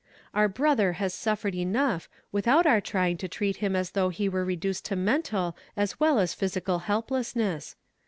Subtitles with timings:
[0.33, 4.27] Our brother has suffered enough, with .out our trying to treat him as though he
[4.27, 7.75] were reduced to mental as well as physical helplessness.